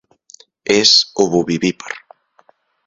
És 0.77 0.93
ovovivípar. 1.25 1.97